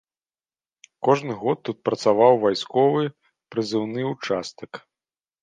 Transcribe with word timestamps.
Кожны 1.07 1.33
год 1.41 1.57
тут 1.69 1.77
працаваў 1.89 2.33
вайсковы 2.45 3.03
прызыўны 3.53 4.01
ўчастак. 4.15 4.71